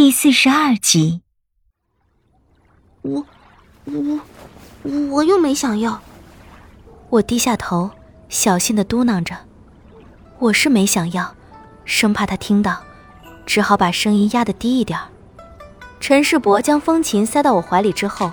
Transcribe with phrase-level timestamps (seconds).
[0.00, 1.22] 第四十二集。
[3.02, 3.26] 我，
[3.84, 4.20] 我，
[5.10, 6.00] 我又没想要。
[7.10, 7.90] 我低下头，
[8.28, 9.36] 小心的嘟囔着
[10.38, 11.34] ：“我是没想要，
[11.84, 12.80] 生怕他听到，
[13.44, 14.96] 只好把声音压得低一点。”
[15.98, 18.30] 陈世伯将风琴塞到我怀里之后，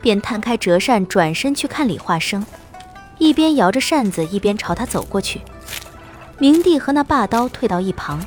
[0.00, 2.46] 便摊开折扇，转身去看李化生，
[3.18, 5.42] 一边摇着扇子，一边朝他走过去。
[6.38, 8.24] 明帝和那霸刀退到一旁，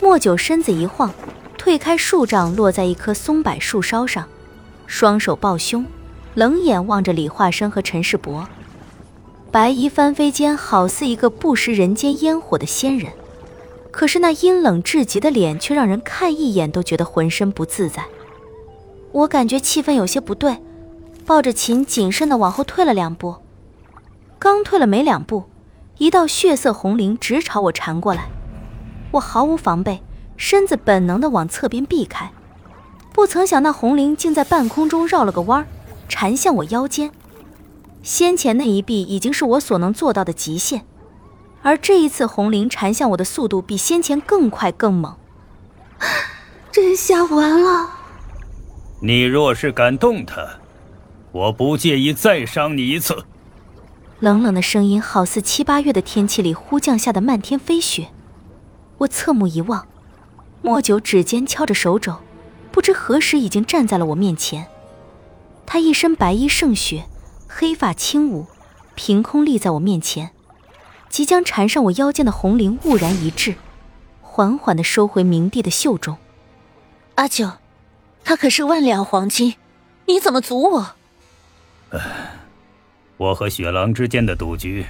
[0.00, 1.12] 莫九身子一晃，
[1.60, 4.26] 退开数丈，落在一棵松柏树梢上，
[4.86, 5.84] 双手抱胸，
[6.32, 8.48] 冷眼望着李化生和陈世伯。
[9.50, 13.12] 白衣翻飞间，好似一个不食人间烟火的仙人。
[13.90, 18.06] 可是那阴冷至极的脸，却让人看一眼都觉得浑身不自在。
[19.12, 20.56] 我感觉气氛有些不对，
[21.26, 23.36] 抱着琴谨慎地往后退了两步。
[24.38, 25.44] 刚退了没两步，
[25.98, 28.30] 一道血色红绫直朝我缠过来，
[29.10, 30.00] 我毫无防备，
[30.40, 32.32] 身子本能的往侧边避开。
[33.12, 35.66] 不曾想那红绫竟在半空中绕了个弯儿，
[36.08, 37.12] 缠向我腰间。
[38.02, 40.86] 先前那一臂已经是我所能做到的极限。
[41.60, 45.14] 而这一次，红绫缠向我的速度比先前更快更猛，
[46.72, 47.90] 这下完了。
[49.02, 50.58] 你若是敢动他，
[51.32, 53.24] 我不介意再伤你一次。
[54.20, 58.08] 冷冷的声音好似七八月的天气里忽降下的漫天飞雪。
[58.98, 59.86] 我侧目一望，
[60.62, 62.16] 莫九指尖敲着手肘，
[62.70, 64.66] 不知何时已经站在了我面前。
[65.66, 67.06] 他一身白衣胜雪，
[67.48, 68.46] 黑发轻舞，
[68.94, 70.30] 凭空立在我面前。
[71.08, 73.56] 即将缠上我腰间的红绫兀然一滞，
[74.22, 76.16] 缓缓地收回明帝的袖中。
[77.16, 77.50] 阿九，
[78.22, 79.56] 他可是万两黄金，
[80.06, 80.94] 你怎么阻我？
[83.16, 84.86] 我和雪狼之间的赌局，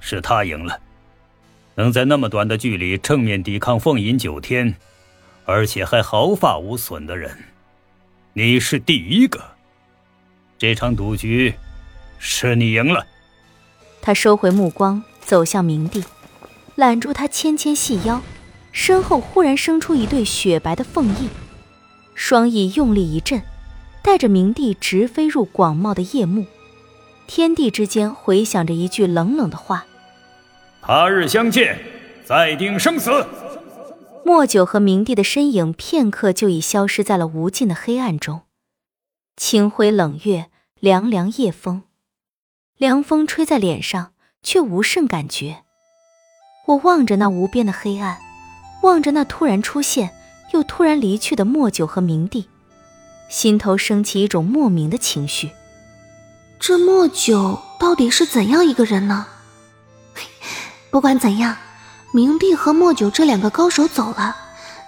[0.00, 0.80] 是他赢了。
[1.76, 4.74] 能在那么短的距离正面抵抗凤吟九天，
[5.50, 7.36] 而且还毫发无损的人，
[8.34, 9.42] 你是第一个。
[10.56, 11.54] 这场赌局，
[12.18, 13.04] 是你赢了。
[14.00, 15.02] 他收回目光。
[15.20, 16.02] 走向明帝，
[16.74, 18.20] 揽住他纤纤细腰，
[18.72, 21.28] 身后忽然生出一对雪白的凤翼，
[22.16, 23.40] 双翼用力一震，
[24.02, 26.46] 带着明帝直飞入广袤的夜幕。
[27.28, 29.86] 天地之间回响着一句冷冷的话
[30.82, 31.78] ：“他日相见，
[32.24, 33.24] 再定生死。”
[34.24, 38.42] 莫九和明帝的身影片刻就已消失在了无尽的黑暗中。
[39.36, 41.82] 清辉冷月，凉凉夜风，
[42.76, 44.12] 凉风吹在脸上。
[44.42, 45.64] 却无甚感觉。
[46.66, 48.18] 我望着那无边的黑暗，
[48.82, 50.12] 望着那突然出现
[50.52, 52.48] 又突然离去的莫九和明帝，
[53.28, 55.50] 心头升起一种莫名的情绪。
[56.58, 59.26] 这莫九到底是怎样一个人呢？
[60.90, 61.56] 不管怎样，
[62.12, 64.36] 明帝和莫九这两个高手走了，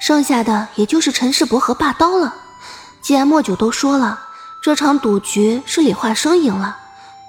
[0.00, 2.34] 剩下的也就是陈世伯和霸刀了。
[3.00, 4.20] 既然莫九都说了
[4.60, 6.76] 这场赌局是李化生赢了，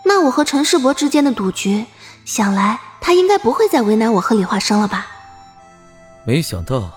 [0.04, 1.86] 那我和陈世伯之间的赌局。
[2.26, 5.08] 想来他应该不会再为难我和李化生了吧？
[6.25, 6.90] 没想到，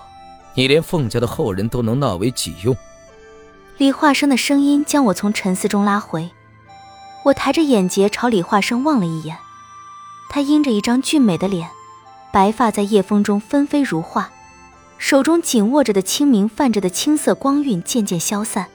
[0.55, 2.75] 你连凤家的后人都能纳为己用。
[3.77, 6.31] 李化生的声音将我从沉思中拉回，
[7.25, 9.37] 我抬着眼睫朝李化生望了一眼，
[10.29, 11.69] 他阴着一张俊美的脸，
[12.37, 14.29] 白发在夜风中纷飞如画，
[14.99, 18.67] 手中紧握着的清明泛着的青色光晕渐渐消散，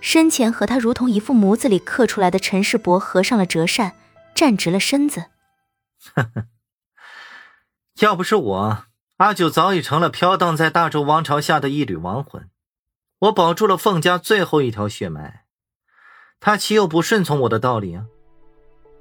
[0.00, 3.96] 身前和他如同一副模子里刻出来的陈世伯合上了折扇，
[4.36, 5.24] 站直了身子。
[6.14, 6.44] 呵呵，
[7.98, 8.84] 要不是我，
[9.16, 12.48] 阿九早已成了飘荡在大周王朝下的一缕亡魂。
[13.18, 15.44] 我保住了凤家最后一条血脉，
[16.38, 18.06] 他岂有不顺从我的道理啊？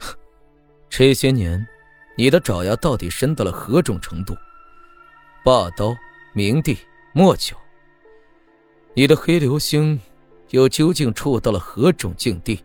[0.90, 1.67] 这些年，
[2.16, 4.36] 你的爪牙到底伸到了何种程度？
[5.44, 5.96] 霸刀、
[6.34, 6.78] 明帝、
[7.14, 7.56] 莫九，
[8.96, 10.00] 你的黑流星
[10.50, 12.64] 又究竟触到了何种境地？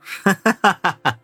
[0.00, 1.18] 哈哈哈哈哈！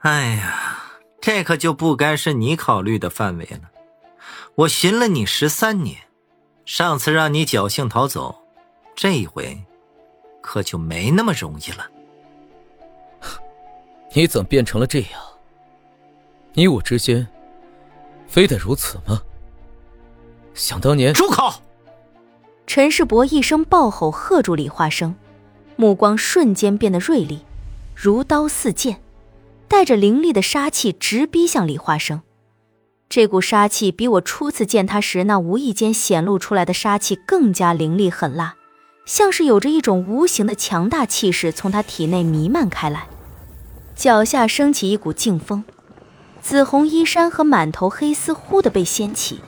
[0.00, 0.82] 哎呀，
[1.20, 3.70] 这可就不该是你考虑的范围了。
[4.56, 5.96] 我寻了你十三年，
[6.64, 8.44] 上次让你侥幸逃走，
[8.94, 9.64] 这一回
[10.42, 11.90] 可就没那么容易了。
[14.12, 15.22] 你怎么变成了这样？
[16.54, 17.26] 你我之间
[18.26, 19.22] 非得如此吗？
[20.54, 21.62] 想当年，住口！
[22.66, 25.14] 陈世伯一声暴吼，喝住李化生，
[25.76, 27.44] 目光瞬间变得锐利，
[27.94, 29.00] 如刀似剑。
[29.68, 32.22] 带着凌厉的杀气直逼向李化生，
[33.10, 38.56] 这股杀气比我初次见他时那无意间显露出来的杀气更加凌厉狠辣，
[39.04, 43.08] 像是有着一种无形的强大气势从他体内弥漫开来。
[43.94, 45.62] 脚下升起一股劲风，
[46.48, 49.42] 紫红衣衫和满头黑丝忽地被掀起，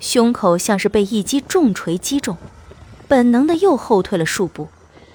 [0.00, 2.38] 胸口像是被一击重锤击中，
[3.06, 4.68] 本能的又后退了数步，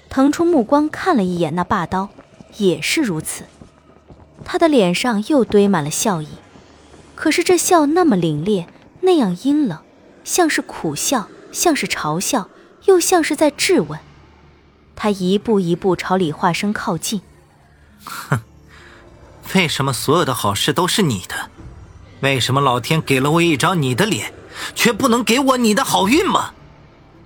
[0.08, 2.10] 腾出目光看了一眼那霸刀，
[2.58, 3.42] 也是如此。
[4.44, 6.28] 他的脸上又堆满了笑意，
[7.16, 8.66] 可是这笑那么凛冽，
[9.00, 9.80] 那样阴冷，
[10.22, 12.48] 像是苦笑，像是嘲笑，
[12.84, 13.98] 又像是在质问。
[14.94, 17.20] 他一步一步朝李化生靠近。
[18.04, 18.38] 哼，
[19.54, 21.50] 为什么所有的好事都是你的？
[22.20, 24.32] 为什么老天给了我一张你的脸，
[24.74, 26.52] 却不能给我你的好运吗？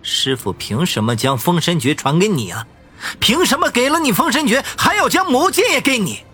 [0.03, 2.67] 师傅凭什么将封神诀传给你啊？
[3.19, 6.25] 凭什么给了你封神诀，还要将魔剑也给你？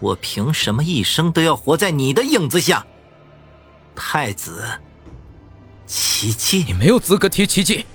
[0.00, 2.84] 我凭什么一生都要活在你的影子下？
[3.94, 4.62] 太子，
[5.86, 7.86] 奇迹，你没有资格提奇迹。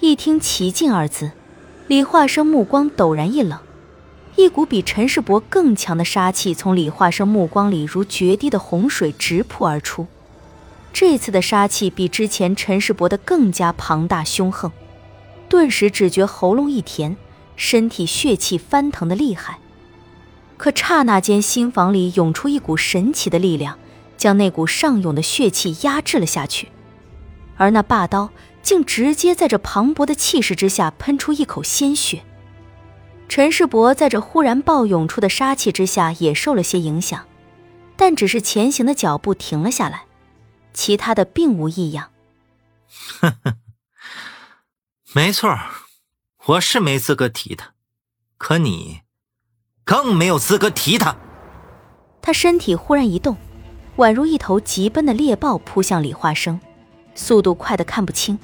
[0.00, 1.30] 一听“奇迹”二字，
[1.86, 3.56] 李化生目光陡然一冷。
[4.36, 10.06] 一股比陈世伯更强的杀气从李化生目光里如决堤的洪水直扑而出，
[10.92, 14.72] 这次的杀气比之前陈世伯的更加庞大凶横，
[15.48, 17.16] 顿时只觉喉咙一甜，
[17.56, 19.58] 身体血气翻腾的厉害。
[20.56, 23.78] 可刹那间，心房里涌出一股神奇的力量，
[24.16, 26.68] 将那股上涌的血气压制了下去，
[27.56, 28.30] 而那霸刀
[28.62, 32.22] 竟直接在这磅礴的气势之下喷出一口鲜血。
[33.34, 37.26] 陈世伯在这忽然暴涌出的杀气之下也受了些影响，
[37.96, 40.04] 但只是前行的脚步停了下来，
[40.74, 42.10] 其他的并无异样。
[43.20, 43.56] 呵呵，
[45.14, 45.58] 没错，
[46.44, 47.72] 我是没资格提他，
[48.36, 49.00] 可你
[49.82, 51.16] 更没有资格提他。
[52.20, 53.38] 他身体忽然一动，
[53.96, 56.60] 宛如一头急奔的猎豹扑向李化生，
[57.14, 58.38] 速度快得看不清。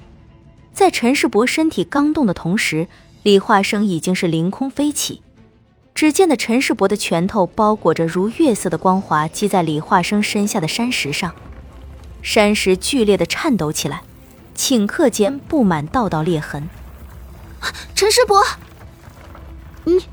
[0.72, 2.88] 在陈世伯身体刚动的同时。
[3.22, 5.22] 李化生已经是凌空飞起，
[5.94, 11.34] 只见的陈世伯的拳头包裹着如月色的光华，击在李化生身下的山石上，
[12.22, 14.02] 山石剧烈的颤抖起来，
[14.56, 16.68] 顷刻间布满道道裂痕。
[17.94, 18.42] 陈世伯，
[19.84, 20.06] 你，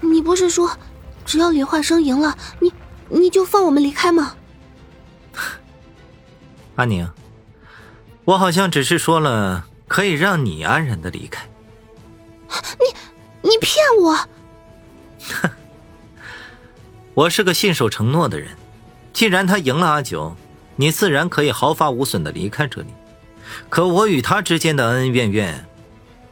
[0.00, 0.76] 你不是说，
[1.24, 2.72] 只要李化生赢了，你
[3.08, 4.34] 你就放我们离开吗？
[6.74, 7.08] 阿宁，
[8.24, 11.48] 我好像只是说了可以让你安然的离开。
[13.48, 14.14] 你你骗我！
[15.20, 15.50] 哼，
[17.14, 18.50] 我是个信守承诺的人。
[19.14, 20.36] 既然他赢了阿九，
[20.76, 22.88] 你自然可以毫发无损的离开这里。
[23.70, 25.66] 可我与他之间的恩恩怨怨，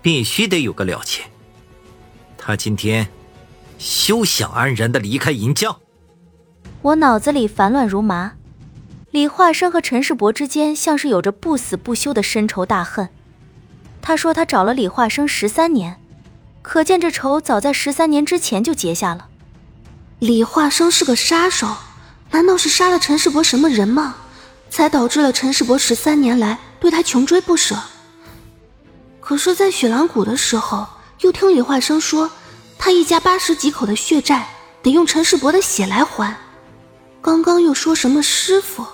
[0.03, 1.23] 必须得有个了结。
[2.37, 3.09] 他今天
[3.79, 5.81] 休想安然的离开银江。
[6.83, 8.35] 我脑子里烦乱如麻。
[9.11, 13.09] 李化生和陈世伯之间像是有着不死不休的深仇大恨。
[14.03, 15.99] 他说他找了李化生十三年。
[16.69, 19.29] 可见这仇早在十三年之前就结下了。
[20.19, 21.69] 李化生是个杀手，
[22.33, 24.17] 难道是杀了陈世伯什么人吗？
[24.69, 27.77] 才导致了陈世伯十三年来对他穷追不舍。
[29.21, 30.85] 可是，在雪狼谷的时候，
[31.21, 32.29] 又听李化生说，
[32.77, 34.49] 他一家八十几口的血债
[34.83, 36.37] 得用陈世伯的血来还。
[37.23, 38.85] 刚刚又说什么师傅，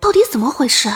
[0.00, 0.92] 到底怎么回事？